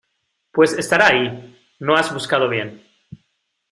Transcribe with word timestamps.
Pues 0.51 0.73
estará 0.73 1.09
ahí. 1.09 1.55
No 1.79 1.95
has 1.95 2.11
buscado 2.11 2.49
bien. 2.49 2.81